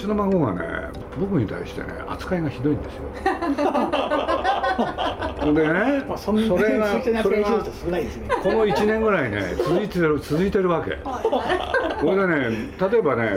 [0.00, 0.60] ちの孫がね
[1.18, 3.02] 僕に対してね扱いがひどいんですよ。
[5.54, 6.56] でね、まあ、それが
[7.22, 7.50] それが
[8.42, 10.98] この1年ぐらいね続いてる続いてるわけ。
[12.00, 12.50] これでね
[12.90, 13.32] 例えばね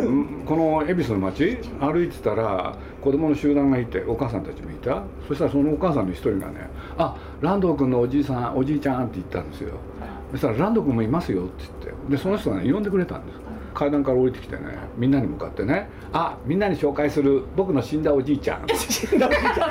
[0.46, 5.04] この恵比寿の街歩いてたら子供の集団がいてお母さんたちもいた。
[5.28, 9.72] そしたらそのお母さんの一人がね「あランド君のおじいさんおじいちゃん」って言ったんですよ。
[10.32, 11.74] そしたら「ランド君もいますよ」って言って。
[12.10, 13.36] でその人がね呼んでくれたんです
[13.74, 14.62] 階段から降りてきてね
[14.98, 19.66] みんなに向かってね「あみんなに紹介する僕の死んだおじいちゃん」 死んだおじいちゃ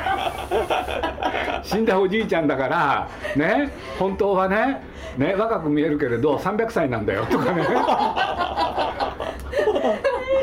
[1.60, 4.82] ん死んだおじいちゃんだからね本当はね
[5.16, 7.66] ね若く見えるけれど300歳なんだよとかね。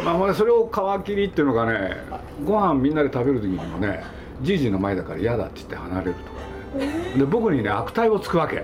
[0.04, 0.70] まあそれを
[1.02, 1.98] 皮切りっていうのがね
[2.46, 4.04] ご飯みんなで食べる時にもね
[4.42, 7.18] じいじの前だから嫌だって言って離れるとかね。
[7.18, 8.64] で僕にね悪態をつくわけ。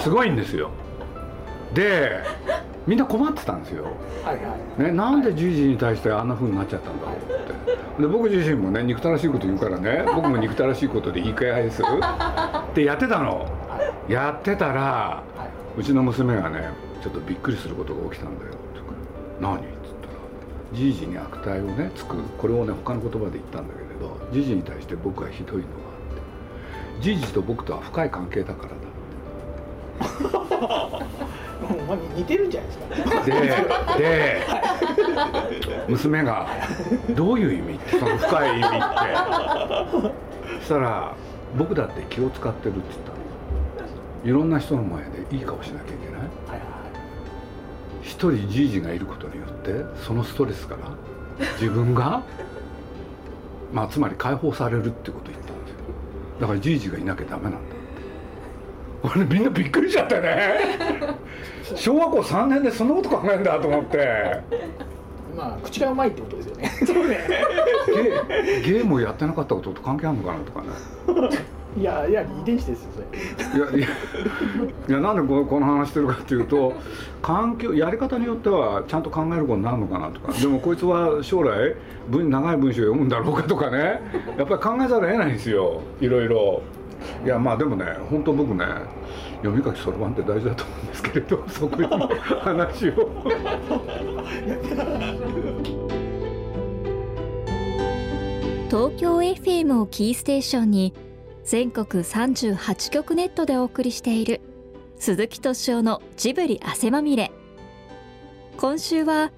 [0.00, 0.70] すごいんですよ。
[1.72, 2.20] で
[2.86, 3.84] みんな困ってたんですよ、
[4.22, 4.82] はいはい。
[4.82, 7.18] ね、なんでじいじに対してあんなふうになっちゃったんだろうっ
[7.96, 8.02] て。
[8.02, 11.86] で僕自身もね憎たらしいこと言うからね僕も憎たらしいことで言い返すっ
[12.74, 13.48] てやってたの、
[14.08, 15.22] やってたら、
[15.76, 16.70] うちの娘がね
[17.02, 18.52] ちょっとびっくりすることが起きたんだよ。
[18.52, 18.58] って
[19.40, 19.66] 何っつっ
[20.02, 20.14] たら
[20.72, 25.68] じいじに悪態をねつくこれをね他の言葉で言ったんだけれどじいじに対して僕がひどいのはっ
[26.98, 27.02] て。
[27.02, 28.74] じいじと僕とは深い関係だからだ
[30.06, 31.14] って
[31.86, 33.96] まあ、似てるんじゃないですか。
[33.96, 34.46] で、で、
[35.88, 36.46] 娘が
[37.10, 38.84] どういう意味ってその深い意味って。
[40.60, 41.14] そしたら
[41.56, 43.12] 僕だって気を使ってるって言った
[44.28, 46.14] いろんな人の前でいい顔しなきゃいけない。
[46.14, 46.58] はいはい、
[48.02, 50.90] 一人じいじがいることによってそのストレスから
[51.60, 52.22] 自分が
[53.72, 55.76] まあつまり解放されるってことを言ったんですよ。
[56.40, 57.73] だからじいじがいなきゃダメなんだ。
[59.04, 60.58] 俺みんなびっくりしちゃってね。
[61.76, 64.40] 小学校3年でそんなこと考えるんだと思って。
[65.36, 66.70] まあ口がうまいってことですよね。
[68.62, 71.38] ゲゲームをやってなかったことと関係あるのかなとかね。
[71.76, 73.58] いやいや遺伝子ですよそれ。
[73.58, 73.88] いやいや
[74.88, 76.72] いやなんでここの話してるかっていうと
[77.20, 80.32] 環境やり方によってはちゃんと考えることになるのかなとか。
[80.32, 81.74] でもこいつは将来
[82.08, 84.00] 文長い文章を読むんだろうかとかね。
[84.38, 85.80] やっぱり考えざるを得ないんですよ。
[86.00, 86.62] いろいろ
[87.24, 88.64] いやまあでもね本当僕ね
[89.42, 93.10] 読み書きそろばんって大事だと思うんですけれど そこに話を。
[98.68, 100.94] 東京 FM をキーステーションに
[101.44, 104.40] 全国38局ネットでお送りしている
[104.98, 107.30] 鈴木敏夫のジブリ汗まみれ。
[108.56, 109.30] 今週は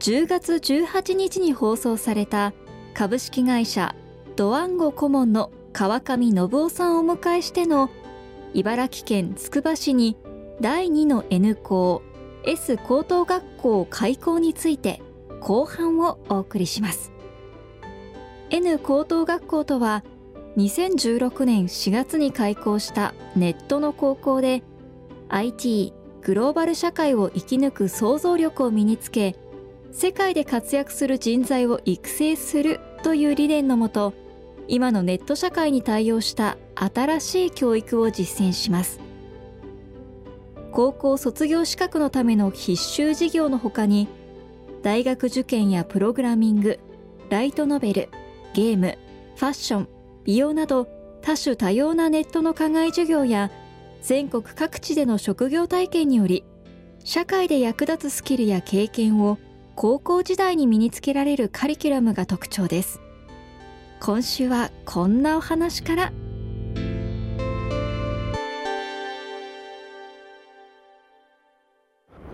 [0.00, 2.52] 10月18日に放送された
[2.94, 3.94] 株式会社
[4.36, 7.90] ドワンゴ顧問の川上信夫さんをお迎えしての
[8.54, 10.16] 茨城県つくば市に
[10.60, 12.02] 第2の N 校
[12.44, 15.00] S 高等学校開校について
[15.40, 17.12] 後半をお送りします。
[18.50, 20.02] N 高等学校とは
[20.56, 24.62] 2016年4月に開校したネットの高校で
[25.28, 25.92] IT
[26.22, 29.36] グローバル社会を生き抜く想像力を身につけ
[29.92, 34.14] 世界で活躍する人材を育成するという理念のもと
[34.68, 39.00] 今のネット社会に対応した新しい教育を実践します。
[40.70, 44.06] 高校卒業資格のための必修授業のほかに
[44.82, 46.78] 大学受験やプログラミング
[47.30, 48.08] ライトノベル
[48.54, 48.96] ゲーム
[49.36, 49.88] ファッション
[50.24, 50.86] 美容など
[51.22, 53.50] 多種多様なネットの課外授業や
[54.02, 56.44] 全国各地での職業体験により
[57.02, 59.38] 社会で役立つスキルや経験を
[59.74, 63.00] 高校時代に身につけられるカリキュラムが特徴です。
[64.00, 66.12] 今週はこんなお話から。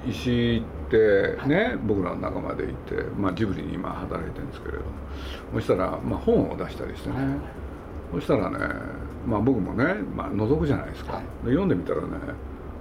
[0.07, 4.85] 石井ってね僕らの仲間でいて、まあ、ジブリに今働いてるんですけれど
[5.55, 7.15] そしたら、まあ、本を出したりしてね。
[8.13, 8.59] そしたらね、
[9.27, 12.07] まあ、僕もね、まあ、覗くじゃないですか、で読んでみたらね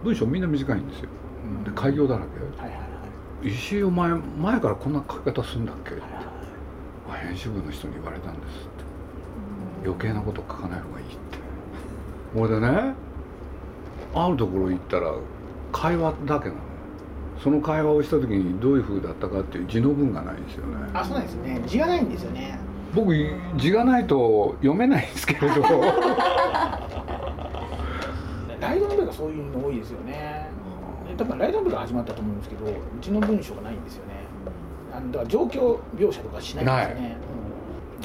[0.03, 1.09] 文章みんな短いんですよ。
[1.65, 2.25] で開業だら
[3.41, 5.91] け、石井お前前からこんな書き方するんだっけ？
[5.91, 6.01] って、
[7.13, 8.67] 編集部の人に言われたんですって。
[9.85, 11.15] 余計なこと書かない方がいいって。
[12.35, 12.93] ほいでね
[14.15, 15.13] あるところ行ったら
[15.71, 16.61] 会話だけなの。
[17.43, 20.75] その会話をした時にどういうふうだったかっていう字の文がないんですよね。
[20.93, 21.61] あそうなんですね。
[21.65, 22.57] 字がないんですよね。
[22.95, 23.13] 僕
[23.57, 25.61] 字がないと読めないんですけれど。
[28.61, 30.53] ライドノベルがそういうの多いですよね。
[31.17, 34.13] 多分ライドノベルが始まったと思うんですけどうちの文章がないんですよね
[34.95, 37.17] あのだから状況描写とかしないんですよね。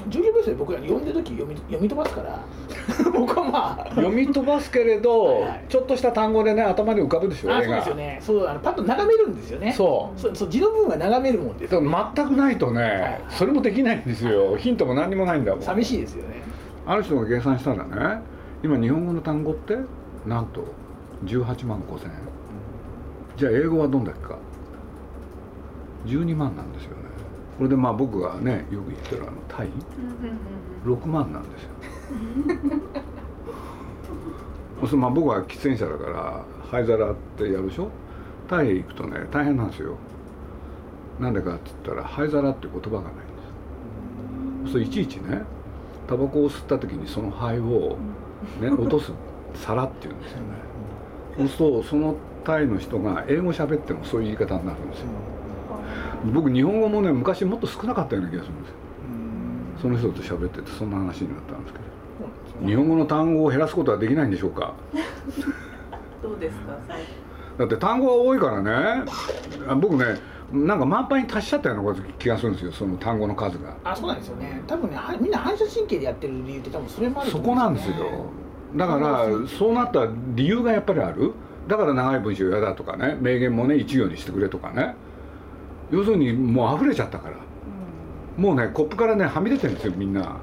[0.08, 2.40] 重要文章で僕ら読んでる時読み読み飛ばすから。
[3.12, 3.90] 僕はまあ。
[3.90, 8.18] 読み飛ばすけれどはいちょっとした単語でね頭に浮かぶでしょあそうですよね。
[8.22, 9.72] そうあのパッと眺めるんですよね。
[9.72, 10.18] そう。
[10.20, 14.56] そうそう字の部分が眺めるもんですでも全くないとねそれもできないんですよ。
[14.56, 15.62] ヒントも何にもないんだもん。
[15.62, 16.42] 寂しいですよね。
[16.86, 18.22] ある人が計算したらね。
[18.62, 19.76] 今日本語の単語って
[20.26, 20.64] なんと
[21.24, 22.12] 18万5千円。
[23.36, 24.36] じゃあ英語はどんだけか
[26.06, 26.96] 12万なんですよね。
[27.58, 29.68] これでまあ僕がねよく言ってるあのタイ。
[30.84, 31.70] 6万なんですよ。
[34.88, 37.90] そまあ僕は喫煙者だから灰皿ってやるでしょ？
[38.48, 39.96] タイへ行くとね大変なんですよ。
[41.18, 43.14] なんでかって言ったら灰皿って言葉がないん
[44.62, 44.72] です。
[44.72, 45.42] そういちいちね
[46.06, 47.96] タバコを吸った時にその灰を、
[48.60, 49.12] ね、落とす
[49.54, 50.44] 皿っていうんですよね。
[51.36, 52.14] そうするとその
[52.44, 55.06] タイの人が英語喋ってもそういう言い方になるんですよ
[56.32, 58.76] 僕日本語もね昔もっと少なかったような気がするんですよ。
[59.82, 62.66] その人と喋っててそんな話になったんですけど。
[62.66, 64.74] 日本語の単語を減らすことはできないんでしょうか？
[66.20, 67.02] どうですか最
[67.56, 69.04] だって単語が多いからね。
[69.68, 70.20] あ僕ね
[70.52, 73.76] なんか満杯に達しちゃったような気がするんですよその単語の数が。
[73.84, 74.62] あそうなんですよね。
[74.66, 77.94] 多分ねはみんな反射神経でやってる理由って多分それもあるとそ思こなんですよ。
[78.74, 79.72] だからそう。
[79.72, 81.32] なった理由がやっぱりある。
[81.68, 84.96] だから長い文章嫌だとかね名言もね一行にしてくれとかね
[85.90, 87.36] 要するにもう溢れちゃったから。
[88.36, 90.36] もうねコップからねはみ出てるんですよみんな。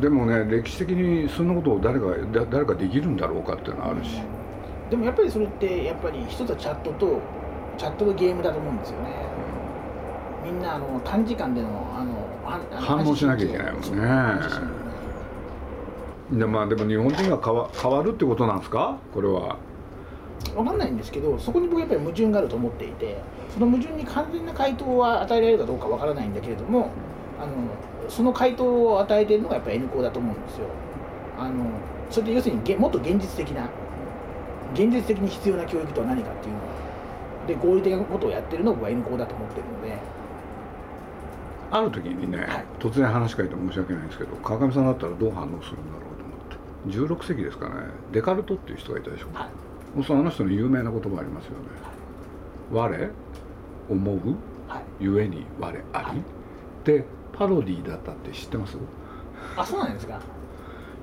[0.00, 4.20] でもね歴史的にそんなことを誰かだ誰かできるんだろうかっていうのはあるし。
[4.90, 7.20] でもやっぱりそれってやっぱり一つはチャットと
[7.76, 9.08] チャットのゲームだと思うんですよね。
[10.44, 13.88] みんなあの短時間でのあの反応しなきゃいけないもんね。
[16.38, 18.98] でまあでも日本人が変わ変わるってことなんですか？
[19.12, 19.56] これは
[20.54, 23.18] わかんないんですけどそこに僕やっぱり矛盾があると思っていて
[23.52, 26.90] その矛盾に完全な回答は与えられるかどうかわからないんだけれども
[27.40, 27.52] あの
[28.08, 30.66] その回答を与えているのがやっぱり N 校だと思うんですよ。
[31.38, 31.64] あの
[32.10, 33.68] それで要するにげもっと現実的な
[34.74, 40.18] 現実的に必要な教育とは何かっていうので合理的なことをやってるのが僕は N 校だと思ってるので。
[41.70, 42.64] ある時にね、はい。
[42.78, 45.98] 突然話し変えて申し訳ないんですけど川上さんだったらどう反応するんだろ
[46.86, 47.22] うと思って。
[47.22, 47.74] 16世紀ですかね。
[48.10, 49.26] デカルトっていう人がいたでしょ。
[49.34, 49.48] はい。
[49.48, 51.56] もうそのあの人の有名な言葉ありますよね。
[52.70, 53.10] 我
[53.88, 54.18] 思う？
[54.68, 54.82] はい。
[55.00, 56.22] ゆえに我あり？
[56.84, 58.76] でパロディーだったって知ってます？
[59.56, 60.20] あそうなんですか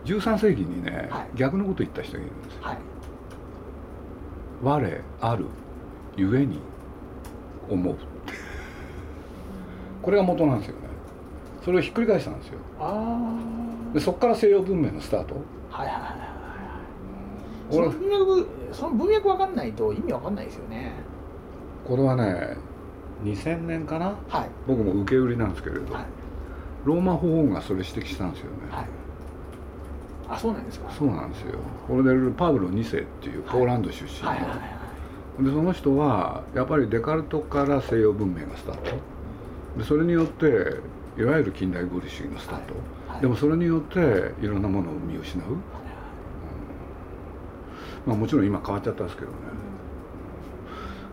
[0.05, 1.29] ？13世紀にね、はい。
[1.35, 2.61] 逆のこと言った人がいるんですよ。
[2.61, 2.77] はい。
[4.61, 5.45] 我ある？
[6.15, 6.59] ゆえに
[7.69, 7.97] 思う。
[10.01, 10.87] これが元なんですよね。
[11.63, 12.59] それをひっくり返したんですよ。
[12.79, 13.33] あ
[13.93, 15.35] でそこから西洋文明のスタート。
[15.71, 16.34] はいはいはい
[17.69, 20.93] そ俺の文脈その文脈わかんないと意味わかんないですよね。
[21.87, 22.57] これはね
[23.23, 24.17] 2000年かな？
[24.27, 24.49] はい。
[24.67, 26.05] 僕も受け売りなんですけれど、はい。
[26.83, 28.85] ローマ法王がそれ指摘したんですよね、はい。
[30.27, 30.91] あそうなんですか。
[30.91, 31.59] そうなんですよ。
[31.87, 34.65] これでパウロ2世っていうポーランド出身の、はいはいはいは
[35.41, 35.43] い。
[35.43, 38.91] でその人はやっぱりデカルトから西洋文明がスタート。
[39.77, 40.45] でそれによって
[41.17, 42.73] いわゆる近代合理主義のスタート、
[43.07, 43.21] はい。
[43.21, 43.99] でもそれによって
[44.41, 45.43] いろんなものを見失う、
[48.05, 49.37] まあ、もちろん今変わっちゃったんですけどね。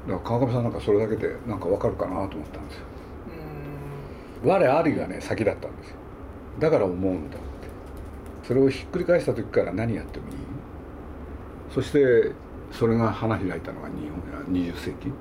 [0.08, 2.84] だから川上さんなんかそれだけでなんかわかるかなと思ったんですよ。
[4.44, 5.96] 我ありがね先だったんですよ。
[6.58, 7.46] だから思うんだって。
[8.46, 10.34] それをひっくり返した時から何やってもいい。
[11.72, 12.32] そして
[12.72, 13.94] それが花開いたのが日
[14.52, 15.12] 本や20世紀。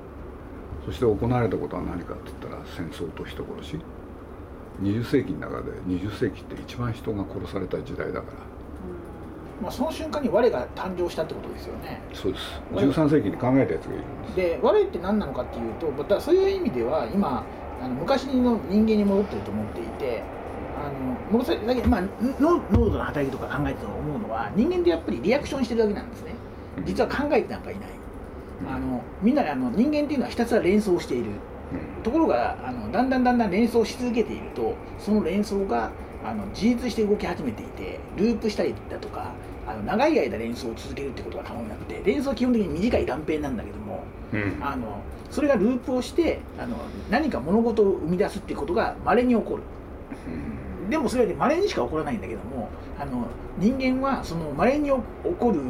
[0.86, 3.80] そして行われたことは何かって言ったら戦争と人殺し。
[4.82, 8.34] 20世紀の中で20世紀って一番人が殺された時代だから
[9.62, 12.02] まあ、その瞬間に我が誕生したってことですよね。
[12.14, 12.62] そうです。
[12.74, 14.36] 13世紀に考えたやつがいるんです。
[14.36, 17.46] で我って何なのかっていうとまたそういう意味では今
[17.82, 20.24] あの昔の人間に戻ってると思っていて
[20.78, 22.02] あの戻さだけ、まあ、
[22.40, 26.34] 脳濃度の働きとか考えてると思うのは人間ってやっぱりリアクションしてるだけなんですね。
[26.84, 27.90] 実は考えてなんかいない。
[28.68, 31.26] あのみんなであの人間っていうのはひたすら連想している。
[31.26, 32.04] うん。
[32.04, 35.92] ところがあのだんだんだんだん連想し続けているとその連想が
[36.24, 39.32] あの自立して動き始めていてループしたりだとか
[39.72, 44.58] あの長い間連想を続けるってことが可能になって連想は基本的に短い断片なんだけどもうん。
[44.62, 46.76] あのそれがループをしてあの
[47.10, 49.64] 何か物事を生み出すっていうことが稀に起こる。
[50.90, 52.68] でもそれは稀にしか起こらないんだけども
[53.00, 53.26] あの
[53.58, 54.94] 人間はその稀に起
[55.40, 55.62] こる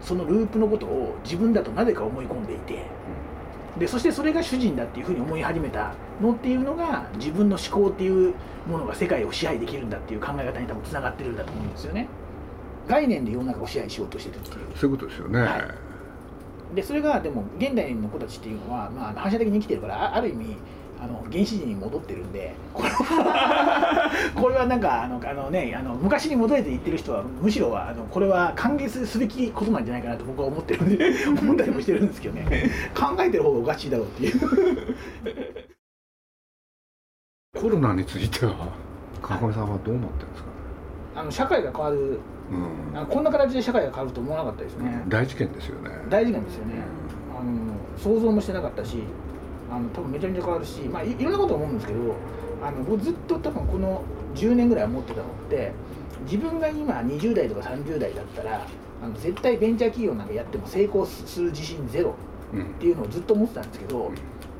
[0.00, 2.84] そのループのことを自分だとなぜか思い込んでいて
[3.76, 8.34] でそしてそれが主人だっていうふうに思い始めたのっていうのが自分の思考っていう
[8.68, 12.08] ものが世界を支配できるんだっていう考え方に多分つながってるんだと思うんですよね
[12.88, 14.54] 概念で世の中を支配しようとしてるっていう。
[14.76, 15.58] そういうことですよね、は
[16.72, 16.74] い。
[16.74, 20.56] でそれがでも現代の子たちっていうのは、まあ、反射的に生きてるからあある意味
[21.00, 32.70] あの原始人に戻ってるんでこれは これはなんかあのあの、ね、あの昔に戻れて言ってる人はむしろはあのこれは歓迎すべきことなんじゃないかなと僕は思ってるんで 思ったりもしてるんですけどね。
[32.94, 34.40] 考えてる方がおかしいだろうっていう。
[37.56, 38.72] コロナについては
[39.22, 40.50] 川上さんはどう思ってるんですか？
[40.50, 40.57] ね
[41.18, 42.20] あの社会が変わる
[42.50, 43.06] うん。
[43.06, 45.04] こんな形で社会が変わると思わなかったですね。
[45.08, 45.90] 大事件ですよね。
[46.08, 46.74] 大事件ですよね。
[47.38, 48.98] あの想像もしてなかったし
[49.70, 52.14] あの多分めちゃめちゃ変わるし、まあ、いいろんなこと思うんですけど
[52.62, 54.02] あの僕ずっと多分この
[54.34, 55.72] 10年ぐらい思ってたのって
[56.24, 58.66] 自分が今20代とか30代だったら
[59.02, 62.14] あの絶対ベンチャー企業なんかやっても成功する自信ゼロ
[62.52, 62.62] うん。
[62.62, 64.10] っていうのをずっと思ってたんですけど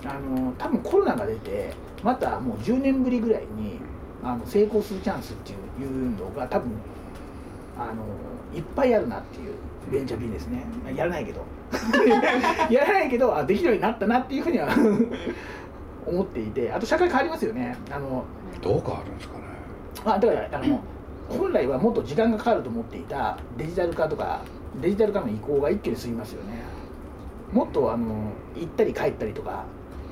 [0.04, 1.72] あの多分コロナが出て
[2.02, 3.80] またもう10年ぶりぐらいに
[4.22, 6.72] あの成功するチャンスっていういうのが多分
[7.78, 8.02] あの
[8.56, 9.54] いっぱいあるなっていう
[9.90, 10.64] ベンチャービジネスね。
[10.96, 11.44] やらないけど。
[12.70, 14.68] やらないけどあできるようになったなっていうふうには
[16.06, 16.72] 思っていて。
[16.72, 17.76] あと社会変わりますよね。
[17.90, 18.24] あの
[18.60, 19.44] どう変わるんですかね。
[20.04, 20.80] あだからあの
[21.28, 24.40] 本来はもっと時間がかかると思っていたデジタル化とか
[24.80, 26.62] デジタル化の移行が一気に進みますよね。
[27.52, 29.64] もっとあの行ったり帰ったりとか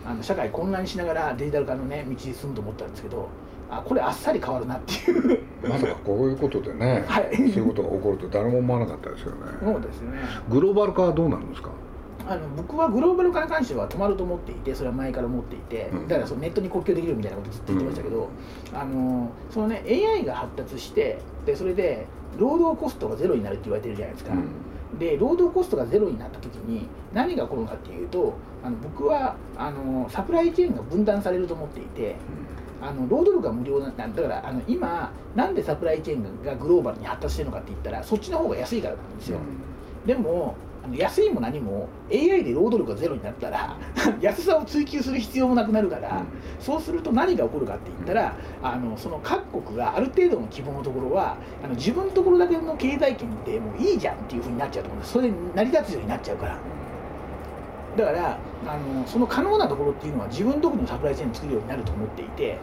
[0.07, 3.29] あの社会混乱しながらデジタル化のね道に進むと思ったんですけど
[3.71, 5.41] あこれあっさり変わるなっていう。
[5.69, 7.37] まさかこういうことでね、はい。
[7.37, 9.39] そういうことが起こると誰も思わなかったですよね。
[9.63, 10.19] そうですよね。
[10.49, 11.71] グローバル化はどうなるんですか？
[12.29, 16.09] あの僕はグローバル化に関しては止まると思っていてそれは前から思っていて、うん。
[16.09, 18.29] だからそのネットに国境できるみたいなことずっと言ってましたけど、
[18.75, 22.07] あのそのね AI が発達してでそれで
[22.37, 24.35] 労働コストがゼロになるって言われてるじゃないですか、
[24.99, 32.17] で労働コストがゼロになった時に何が起こるのかっていうとあの僕はあのサプライチェーンが分断されると思っていて
[32.87, 39.39] あの労働力が無料なだからあの今なんでサプライチェーンがグローバルに発達してるのかって言ったらそっちの方が安いからなんですよ、
[40.07, 43.77] でもあの安いも何も AI で労働力がゼロになったら
[44.21, 46.23] 安さを追求する必要もなくなるから、
[46.61, 55.13] そうすると何が起こるかって言ったら、あのその各国がある程度の規模のところはあの自分のところだけの経済圏でもういいじゃんっていうふうになっちゃうと思うんです。
[55.15, 56.57] それで成り立つようになっちゃうから。
[57.97, 62.59] だからあのその可能なところっていうのは自分独自のサプライチェーンを作るようになると思っていて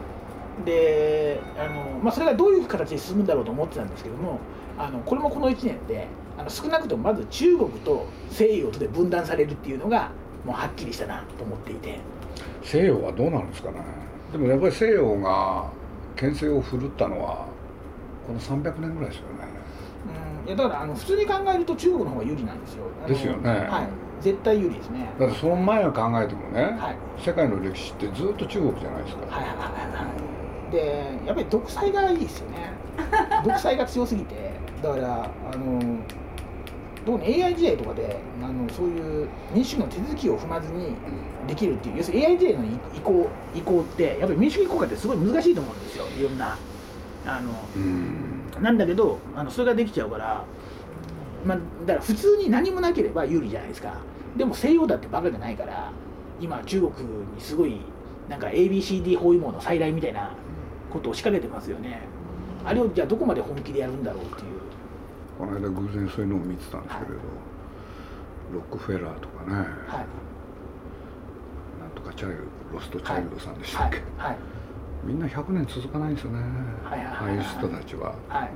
[0.64, 4.38] であの、まあ、それがどういう形で進むんだろうと思ってたんですけども
[4.78, 6.06] あのこれもこの1年で
[6.38, 10.10] あの少なくともまず中国と西洋とで分断されるっていうのが
[10.44, 11.98] もうはっきりしたなと思っていて。
[12.62, 13.78] 西洋はどうなるんですかね。
[14.32, 15.70] でもやっぱり西洋が
[16.16, 17.46] 牽制を振るったのは
[18.26, 19.44] この300年ぐらいですよね。
[20.42, 20.48] うん。
[20.48, 22.84] いやだからあの普通に考えると中国の方が有利なんですよ。
[23.06, 23.50] ですよね。
[23.50, 24.22] はい。
[24.22, 25.08] 絶対有利ですね。
[25.18, 26.96] だってその前を考えてもね、はい。
[27.24, 30.33] 世界の歴史ってずっと中国じゃないですか、はいはいはいはい
[30.74, 32.72] でやっぱり独裁がいいですよね。
[33.44, 34.52] 独裁が強すぎて。
[34.82, 35.80] だからあの
[37.06, 40.94] どうも AI 時代とかであのそういう民主主義の手続きを踏まずに
[41.46, 46.04] できるっていう要するに AI 時代の移行移行ってやっぱり民主主義国家ってすごい難しいと思うんですよ。
[46.18, 46.58] いろんな
[47.26, 48.62] あのうん。
[48.62, 50.44] なんだけどあのそれができちゃうから、
[51.44, 53.94] まあ、だから普通に何もなければ有利じゃないですか。
[54.36, 55.92] でも西洋だってバカじゃないから
[56.40, 56.92] 今中国
[57.34, 57.80] にすごい
[58.28, 60.32] なんか ABCD 包囲網の再来みたいな
[60.94, 62.02] ことを仕掛けてますよね。
[62.64, 64.40] あれをじゃあどこまで本気でやるんだろうっていう。
[65.38, 67.14] この間偶然そういうのを見てたんですけれど、
[68.54, 69.66] ロックフェラーとかね、はい。
[71.82, 72.38] なんとかチャイル
[72.70, 74.36] ドロストチャイルドさんでしたはいっけ、はい。
[75.04, 76.38] みんな100年続かないんですよね、
[76.84, 76.98] はい。
[77.00, 77.06] はい。
[77.06, 78.50] はいああいう人たちは、はい。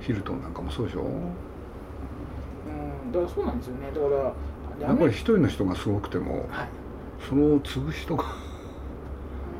[0.00, 1.02] ヒルトンなんかもそうでしょ？
[1.02, 1.06] う
[3.08, 3.12] ん。
[3.12, 3.90] だからそうなんですよね。
[3.94, 4.08] だか
[4.80, 6.68] らやっぱり一人の人がすごくてもはい。
[7.28, 8.24] その継ぐ人が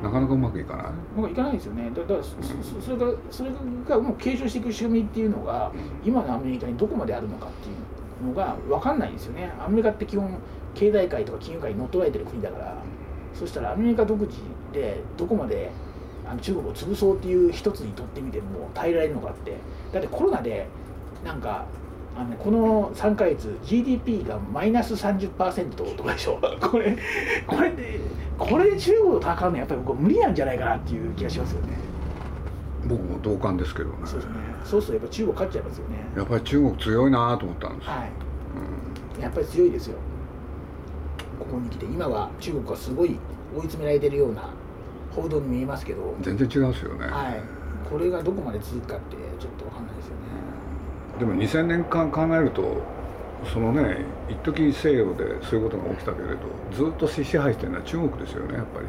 [0.01, 0.85] なかなかうまくいかない。
[1.15, 1.91] 僕はいかないですよね。
[1.95, 3.51] だだからそれがそれ
[3.87, 5.71] がもう継承していく仕組みっていうのが
[6.03, 7.71] 今のアメリカにどこまであるのかってい
[8.23, 9.51] うのが分かんないんですよね。
[9.59, 10.37] アメリカって基本
[10.73, 12.75] 経済界とか金融界に乗っ取られてる国だから
[13.33, 14.31] そしたらアメリカ独自
[14.73, 15.71] でどこまで
[16.27, 19.57] あの中国を潰そうっていう一つにとってみても耐えられるのかって。
[19.91, 20.67] だってコロナで
[21.25, 21.65] なんか
[22.17, 26.39] あのこの3ヶ月 GDP がマイナス30%とかでしょ。
[26.61, 26.97] これ
[27.47, 27.99] これで
[28.37, 31.77] これで中国と戦うのはやっぱり僕は無理なんじゃないかなっていう気がしますよね。
[32.87, 33.95] 僕も同感ですけどね。
[34.05, 34.35] そうですね。
[34.63, 35.95] そうするとやっぱ中国勝っちゃいますよね。
[36.15, 38.03] やっぱり中国強いなと思ったんですよ、は
[39.19, 39.21] い。
[39.21, 39.97] やっぱり強いですよ。
[41.39, 41.85] ここに来て。
[41.85, 43.17] 今は中国はすごい
[43.55, 44.49] 追い詰められてるような
[45.15, 47.41] 報道に見えますけど、うん全然違うですよね、はい、
[47.89, 50.21] これがどこまで続くかってちょっと分かんないですよね
[51.21, 52.81] でも2000年間考えると
[53.53, 53.97] そのね
[54.27, 56.37] 一時西洋でそういうことが起きたけれど
[56.75, 58.87] ずっと支配してるのは中国ですよねやっぱり。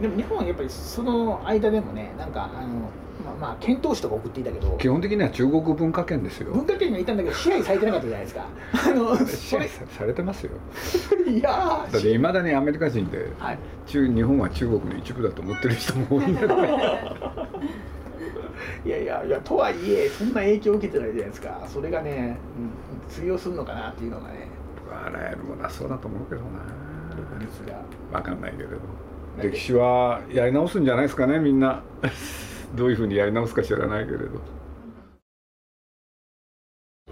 [0.00, 2.88] でも日本はやっぱりその間でもねなんかあの
[3.22, 6.54] まあまあ遣唐使とか送っていたけど基本的には中国文化圏ですよ。
[6.54, 8.46] 文化圏にはいたんだけど支配されてなかったじゃないですか。
[8.72, 10.52] あの支配さされてますよ。
[11.28, 13.58] いやだってーいまだにアメリカ人ではい。
[13.86, 17.48] 中日本は中国の一部だと思ってる人も多いんだから
[18.84, 21.66] いやいやいやとはいえそんな影響を受けてないじゃないですか。
[21.68, 24.48] それがね、うん、通用するのかなっていうのがね。
[24.92, 26.48] あらゆるものはそうだと思うけどな。
[27.16, 27.80] 独立が。
[28.12, 28.76] 分かんないけれど
[29.40, 31.82] 歴史はやり直すんじゃないですかねみんな。
[32.74, 34.24] どういうふうにやり直すか知らないけれど。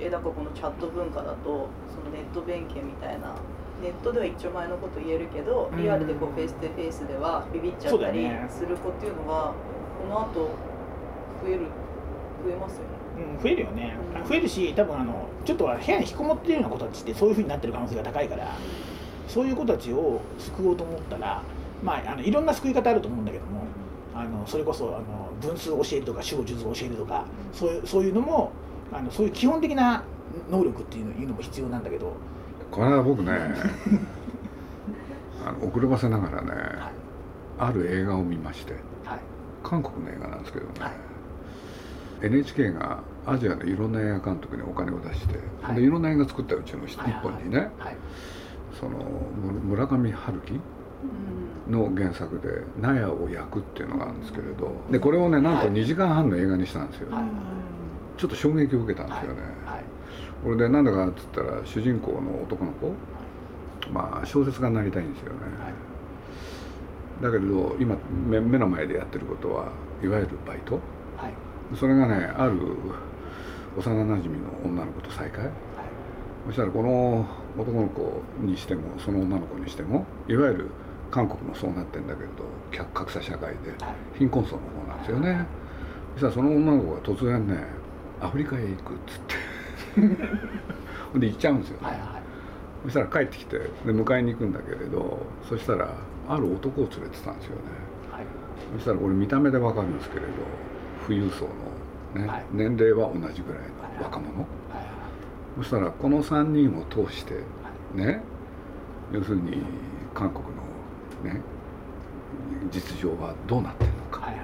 [0.00, 3.34] えだからこのチャット文化だとそのネット弁慶みたいな。
[3.82, 9.54] ネットでは一丁前のこと言えるけどリアルでこうフェイスとフェイスではビビっちゃったりする子っていうのが
[10.02, 10.50] この後
[11.42, 11.60] 増える
[12.44, 12.88] 増えますよね。
[13.18, 13.96] うん、増えるよね、
[14.28, 18.56] 増えるし多分あのちょっとは部屋に引きこもってるような子たちってそういうふうになってる可能性が高いから
[19.26, 21.42] そういう子たちを救おうと思ったら
[21.82, 23.62] まああのいろんな救い方あると思うんだけども
[24.14, 28.52] あのそれこそあの分数を教えるとか主語術を教えるとかそういうそういうのも
[28.92, 30.04] あのそういう基本的な
[30.50, 32.12] 能力っていうのいうのも必要なんだけど、
[32.70, 33.32] この間僕ね
[35.44, 36.60] あの遅ればせながらねはい。
[37.60, 39.18] ある映画を見ましてはい。
[39.62, 40.92] 韓国の映画なんですけどね、はい
[42.22, 45.76] NHK がアジアのいろんな映画監督にお金を出して、はい。
[45.76, 47.96] でいろんな映画作ったうちの一はい本にね、はい。
[48.78, 50.60] そのむ村上春樹
[51.68, 55.72] の原作で「納屋を焼く」っていうのがあるんですけれどでこれをねなんとはい。
[55.72, 57.24] 2時間半の映画にしたんですよ、はい。
[58.16, 59.84] ちょっと衝撃を受けたんですよね、はい。
[60.44, 62.92] これでなんだかっつったら主人公の男の子
[63.92, 65.72] まあ小説家になりたいんですよね、はい。
[67.22, 67.96] だけれど今
[68.28, 69.66] 目目の前でやってることは
[70.02, 70.74] いわゆるバイト。
[71.16, 71.32] はい
[71.76, 72.58] それがねある
[73.76, 75.44] 幼なじみの女の子と再会。
[75.44, 75.52] はい
[76.46, 77.26] そしたらこの
[77.58, 80.70] 男の子にしてもその女の子にしてもいわゆる
[81.10, 84.18] 韓国もそうなってんだけれど客格差社会ではい。
[84.18, 85.46] 貧困層の方なんですよね。
[86.14, 87.64] そしたらその女の子が突然ね
[88.20, 89.34] アフリカへ行くっつって。
[91.12, 91.80] ほ んで行っちゃうんですよ。
[91.82, 92.22] ね、はいはい。
[92.84, 95.90] そしたら帰ってきてで迎えに行くんだけれどそしたら
[96.28, 97.62] ある男を連れてたんですよね。
[98.10, 98.24] はい。
[98.76, 100.28] そしたらこれ見た目でわかるんですけれど
[101.08, 101.46] 富裕層
[102.14, 102.44] の、ねはい。
[102.52, 103.62] 年齢は同じぐらい
[103.98, 104.40] の若者。
[104.40, 104.46] はい。
[105.56, 107.34] そしたらこの3人を通して
[107.94, 108.20] ね
[109.10, 109.62] 要するに
[110.14, 111.40] 韓国のね
[112.70, 114.20] 実情はどうなってるのか。
[114.26, 114.42] はいは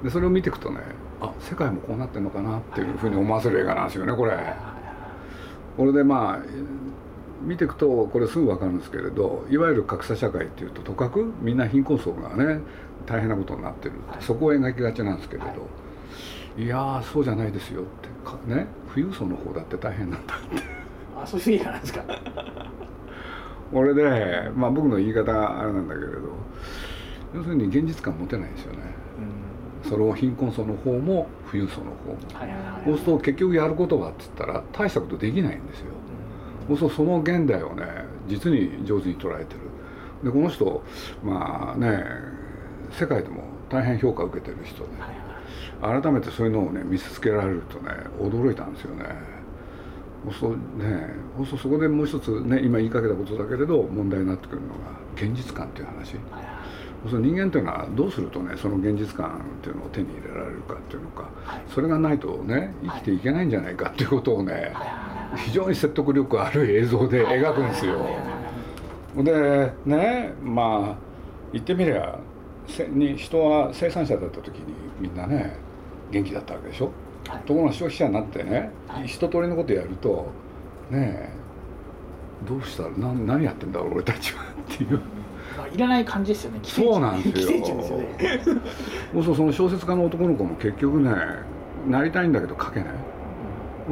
[0.00, 0.04] い。
[0.04, 0.80] でそれを見ていくとね
[1.20, 4.32] あ世界もこうなってるのかなっていうふうに思わせる映画なんですよねこれ。
[4.32, 4.56] はいはい
[5.76, 6.42] これでまあ
[7.42, 12.60] 見ていくとこれすぐ分かるんですけれどいわゆる格差社会っていうととかくみんな貧困層がね
[13.06, 14.22] 大変なことになってる、はい。
[14.22, 15.58] そこを描きがちなんですけれど、、はい
[16.66, 18.08] やーそうじゃないですよって。
[18.24, 18.66] かね？
[18.94, 20.62] 富裕層の方だって大変なんだって。
[21.20, 22.04] あそういう映画なんですか。
[23.72, 26.18] これでまあ僕の言い方があれなんだけれど
[27.34, 28.78] 要するに現実感持てないんですよね。
[29.84, 29.90] うん。
[29.90, 32.18] それを貧困層の方も富裕層の方も。
[32.34, 32.84] はいはいはい。
[32.84, 35.86] そうすると結局やることはって言ったら大したことできないんですよ。
[36.68, 37.84] そうするとその現代をね
[38.28, 39.60] 実に上手に捉えてる。
[40.22, 40.84] でこの人
[41.24, 42.04] まあね
[42.92, 44.90] 世界でも大変評価を受けてる人で。
[45.00, 45.31] はいはい
[45.80, 49.04] 改めてそういうのをね見せつけられるとね驚いたんですよね。
[50.38, 50.56] そね
[51.50, 54.74] そそこでもう一つね今言いかけたことだけれど問題になってくるのが
[55.16, 56.12] 現実感っていう話。
[57.02, 61.62] そうすると人間っていうのはどうするとねその現実感っていうのを手に入れられるかっていうのかはい。
[61.68, 64.62] それがないとね生きていけないんじゃないかっていうことをね、はい。
[64.62, 64.70] は
[65.36, 65.38] い。
[65.38, 68.06] 非常に説得力ある映像で描くんですよ。
[69.16, 70.96] でねまあ
[71.52, 72.18] 言ってみりゃせ
[72.90, 75.56] に人は生産者だった時にみんなね
[76.10, 76.90] 元気だったわけでしょ？
[77.28, 77.42] はい。
[77.42, 79.06] ところが消費者になってね、はい。
[79.06, 80.26] 一通りのことやると
[80.90, 81.28] ねえ
[82.48, 82.84] どうした？
[82.84, 85.00] らな何やってんだろう俺たちはっていう。
[85.56, 86.60] まあいらない感じですよね。
[86.62, 87.64] そうなんですよ。
[87.64, 88.40] すよね。
[89.12, 91.10] そうそうその小説家の男の子も結局ね
[91.88, 92.88] なりたいんだけど書けない。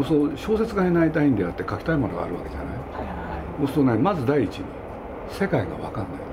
[0.06, 2.66] そう小説家になりたいんであって書きたいものがあるわけじゃない。
[2.68, 3.72] はいはいはい。
[3.72, 4.64] そうねまず第一に
[5.28, 6.29] 世界が分かんない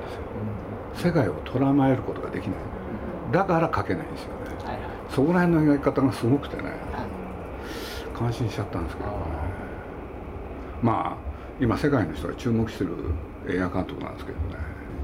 [0.97, 2.55] 世界を捉まえることができない。
[3.31, 4.35] だから書けないんですよね。
[4.65, 4.89] はいはい。
[5.09, 6.63] そこら辺の描き方がすごくてね。
[6.63, 8.17] はい。
[8.17, 9.15] 感心しちゃったんですけどね。
[10.81, 11.17] まあ
[11.59, 12.95] 今世界の人が注目してる
[13.47, 14.55] 映画監督なんですけどね。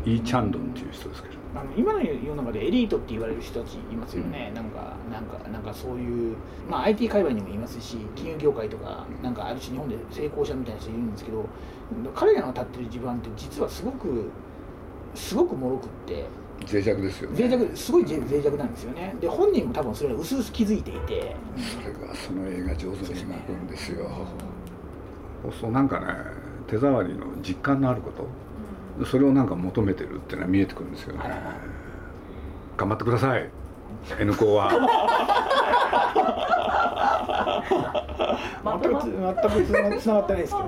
[0.05, 1.43] イー・チャンドンっていう人ですけど。
[1.55, 6.35] あの今の世の中でエリートって言われる人たちいますよね、なんかなんかなんかそういう、
[6.67, 11.47] まあ、IT 界隈にもいますし金融業界とかなんかあるし日本で成功者みたいな人いるんですけど
[12.15, 14.31] 彼らが立ってる地盤って実はすごく
[15.15, 16.25] すごく脆くって。
[16.71, 17.47] 脆弱ですよね。
[17.47, 19.15] 脆弱すごい脆脆弱なんですよね。
[19.19, 21.35] で本人も多分それは薄々気づいていて。
[21.57, 24.09] それがその映画上手に描くんですよ。
[25.59, 26.05] そうなんかね
[26.67, 28.27] 手触りの実感のあること。
[29.05, 31.19] それをなんか求めてるっていうのは見えてくるんですよね。
[31.19, 31.39] はいはい。
[32.77, 33.49] 頑張ってください。
[34.19, 34.71] N 校は。
[38.63, 40.67] 全く 全くつながってないですけど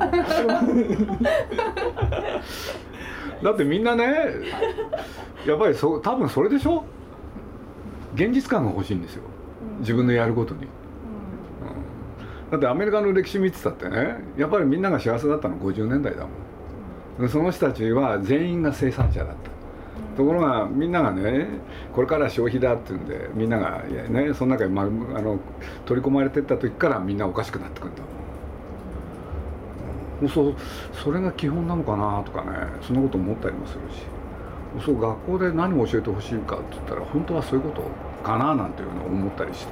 [3.43, 4.05] だってみんなね
[5.45, 6.83] やっぱりそ多分それでしょ？
[8.15, 9.23] 現実感が欲しいんですよ。
[9.79, 10.67] 自分のやることに、うん。
[12.51, 16.29] だってアメリカの歴史見てたってねやっぱりみんなが幸せだったの50年代だも
[17.19, 17.21] ん。
[17.21, 19.55] でその人たちは全員が生産者だった。
[20.17, 21.47] ところがみんながね
[21.93, 24.87] これから消費だっていうんでみんながね、その中に、まあ、あ
[25.21, 25.39] の
[25.85, 28.11] 取り込まれてった時からみんなおかしくなってくるんだもん
[30.33, 30.55] そう
[30.93, 32.51] それが基本なのかなとかね
[32.81, 34.03] そんなこと思ったりもするし。
[34.85, 37.89] そう学校で何を教えてほしいかって言ったら本当はそういうこと
[38.25, 39.71] かななんていうのを思ったりして。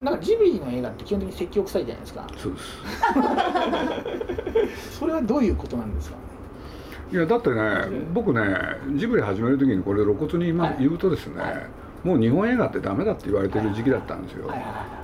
[0.00, 2.26] なんかジブリの映画って基本的に説教臭いじゃないですか。
[2.38, 2.64] そうです。
[4.98, 6.16] それはどういうことなんですか？
[7.12, 7.62] いやだってね
[8.14, 8.40] 僕ね
[8.96, 10.76] ジブリ始める時にこれ露骨に今はい。
[10.80, 11.66] 言うとですね、はい
[12.04, 14.52] もう日本映画ってダメだって言われてる時期だったんですよ、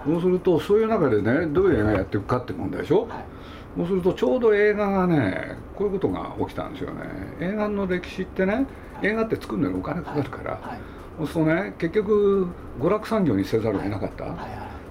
[0.05, 3.25] そうするとそういう中でねどういう映画やっていくかって問題でしょ、はい
[3.77, 7.03] そうするとちょうど映画がねこういうことが起きたんですよね。
[7.39, 8.67] 映画の歴史ってね
[9.03, 10.79] 映画って作るのにお金かかるから、はい
[11.19, 12.49] そうするとね結局
[12.81, 14.37] 娯楽産業にせざるを得なかった、っ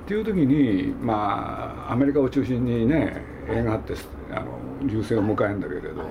[0.06, 3.94] ていう時にまあアメリカを中心にね映画って
[4.32, 6.04] あの流星を迎えるんだけれど、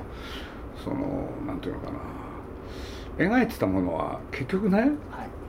[0.85, 1.99] そのなんていうのかな。
[3.19, 4.91] 描いてたものは結局ねはい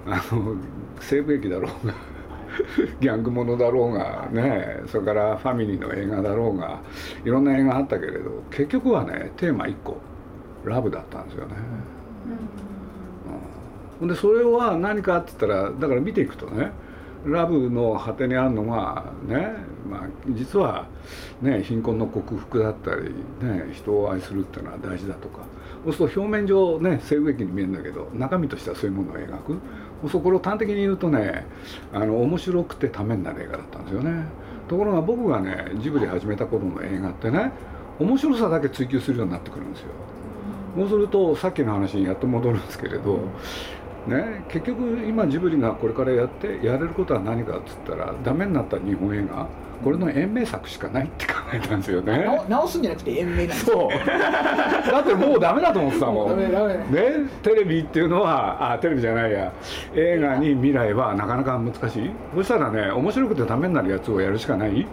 [0.07, 0.55] あの
[1.01, 1.93] 西部劇だろうが
[2.99, 6.79] ギャングものだろうがねそれからファミリーの映画だろうが
[7.25, 9.97] いろんな映画あったけれど結局はねテーマ1個
[10.65, 11.55] ラブだったんですよね。
[13.99, 14.09] ほん。
[14.09, 16.71] でそれは何かって言ったらだから見ていくとね
[17.25, 19.53] ラブの果てにあるのがね、
[19.89, 20.87] まあ、実は、
[21.41, 23.09] ね、貧困の克服だったり、
[23.41, 25.39] ね、人を愛するっていうのは大事だとか。
[25.83, 29.57] そうすると表面上ね西部劇に見えるんだけど中身としてはそういうものを描く
[30.09, 31.45] そこを端的に言うとね
[31.93, 34.25] あの面白くてためになる映画だったんですよね。
[34.67, 37.51] ところが僕がねジブリ始めた頃の映画ってね
[37.99, 39.87] 面白さだけ追求するようになってくるんですよ。
[40.75, 43.17] そうするとさっきの話にやっと戻るんですけれど、
[44.05, 49.47] ね、結局今ジブリがこれからやってやれることは何かっつったらダメになった日本映画
[49.83, 52.23] これの延命策しかないって考えたんですよね。
[52.25, 53.89] 直直すんじゃなくて延命なんですそう。
[54.91, 56.29] だってもうダメだと思ってたもん。
[56.29, 56.73] ダメダメ。
[56.75, 59.51] ねテレビっていうのはあテレビじゃないや。
[59.95, 62.11] 映画に未来はなかなか難しい。
[62.35, 64.85] そしたらね面白くてダメになるやつをやるしかないっ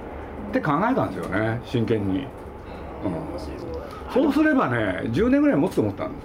[0.53, 1.61] て考えたんですよね。
[1.64, 2.25] 真剣に、うん、
[4.12, 6.20] そうすればね10年ぐらい持つと思ったんで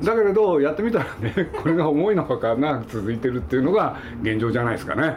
[0.00, 5.16] すだけれどやってみたらねこれが思いのほか長く続いてるっていうのが現状じゃないですかね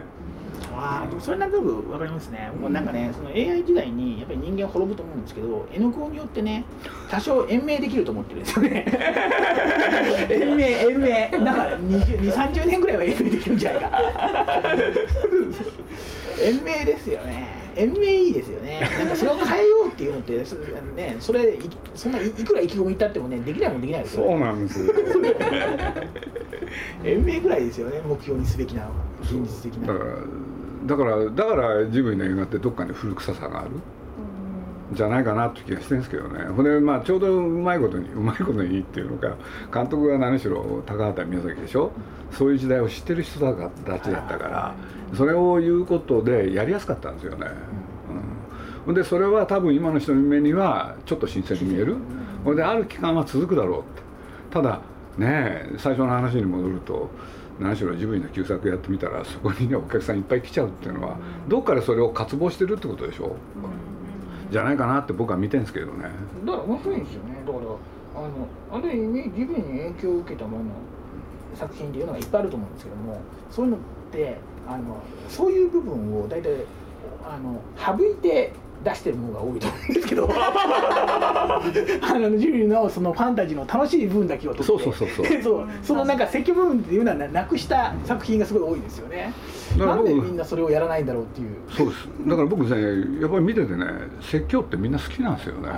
[0.83, 6.65] ああでもそれなんとなく分かりますね、もうなんかねその AI 時代にやっぱり人間滅ぶと思うんですけど N コによってね
[7.09, 8.85] 多少延命できると思ってるんですよね。
[10.29, 11.29] 延 命延命。
[11.45, 14.01] だから2 3 0年ぐらいは延命できるんじゃないか。
[16.41, 17.61] 延命ですよね。
[17.75, 18.81] 延命いいですよね。
[18.97, 21.59] なんかそれを変えようっていうのってそ,、ね、それい
[21.95, 24.79] そんないいくら意気込みたってもねできないもんできないですよそうなんです。
[24.83, 24.93] よ
[27.03, 28.87] 延命ぐらいですよね目標にすべきな
[29.21, 29.93] 現実的な
[30.85, 33.69] だからだからジブリの映画ってどっかに古臭さがある
[34.93, 36.43] じゃないかなって気がしてるんですけどね。
[36.45, 39.37] ほんでまあちょうどうまいことにうまいことにいいっていうのか
[39.73, 41.91] 監督が何しろ高畑宮崎でしょ？
[42.31, 44.75] そういう時代を知ってる人たちだったから
[45.13, 47.47] それを言うことでやりやすかったんですよね、
[48.09, 51.95] うん、ほんでそれは多分今の人の目にはちょっと新鮮に見える。
[52.43, 54.01] ほんである期間は続くだろうって。
[54.51, 54.81] ただ
[55.17, 57.09] ね最初の話に戻ると
[57.61, 63.35] 何しろジブリの旧作やってみたらそこにねお客さんいっぱい来ちゃうっていうのはどっかでそれを渇望してるってことでしょ、
[64.51, 66.09] じゃないかなって僕は見てるんですけどね。
[66.45, 67.35] だから面白いんですよね。
[67.45, 67.65] だから
[68.13, 70.63] あのある意味ジブリに影響を受けたもの
[71.55, 73.79] 作品っていうのがいっぱいあると思うんですけどもそういうのっ
[74.11, 76.65] てあのそういう部分を大体
[77.23, 78.51] あの省いて
[78.83, 80.29] 出してるものが多いと思うんですけど。
[80.31, 81.61] あ
[82.19, 84.83] のジブリのそのファンタジーの楽しい部分だけを取って。
[84.83, 85.41] そうそうそうそう。
[85.41, 85.67] そう。
[85.83, 89.33] そのなんか積分っていうのはななくした作品がすごい多いですよね。
[89.77, 91.49] だから僕なんでみんなそれをやらないんだろうっていう。
[91.69, 92.07] そうです。
[92.27, 93.85] だから僕ねやっぱり見ててね
[94.21, 95.69] 説教ってみんな好きなんですよね。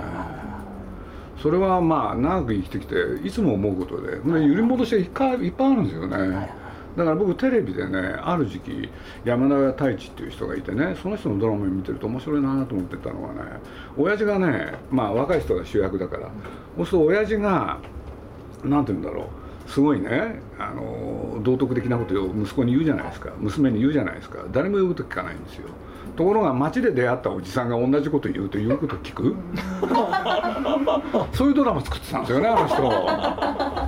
[1.42, 6.50] それはまあ長く生きてきていつも思うことで、ね、揺り戻しがいっぱいいっぱいあるんですよね、
[6.96, 8.88] だから僕テレビでねある時期
[9.24, 13.50] 山田太一っていう人がいてねその人のドラマ見てると面白いなと思ってたのがね
[13.96, 16.30] 親父がねまあ若い人が主役だから
[16.76, 17.78] そうすると親父が
[18.62, 25.68] 何て言うんだろうすごいねあの道徳的なことを息子に言うじゃないですか娘に言うじゃないですか誰も言うこと聞かないんですよ。
[26.16, 29.34] ところが街で出会ったおじさんが同じこと言うと言うこと聞く。
[31.34, 32.68] そういうドラマ作ってたんですよねあの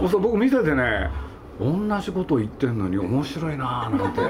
[0.01, 0.09] 人。
[0.09, 1.11] そう僕見ててね
[1.59, 4.21] 同じこと言ってんのに面白いなーなんて、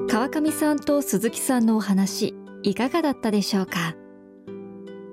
[0.00, 3.96] うん、川上さんと鈴木さんのお話いかがだったでしょうか？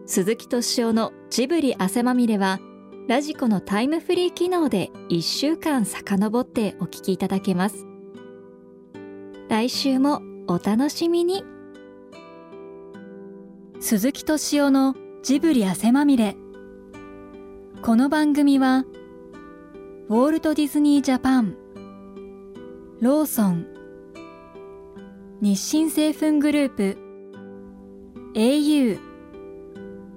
[0.05, 2.59] 鈴木敏夫のジブリ汗まみれは
[3.07, 7.85] ラジコのタイムフリー機能で1週間遡ってお聞きいただけます。
[9.49, 11.43] 来週もお楽しみに。
[13.79, 16.35] 鈴木敏夫のジブリ汗まみれ
[17.81, 18.85] この番組は
[20.07, 21.57] ウォールト・ディズニー・ジャパン
[23.01, 23.65] ローソン
[25.41, 26.97] 日清製粉グループ
[28.35, 28.99] au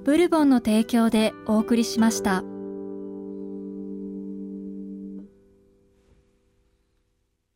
[0.05, 2.45] ブルボンの提供でお送りしました。